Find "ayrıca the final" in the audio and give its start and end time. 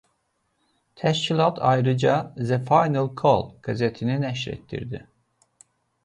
1.71-3.09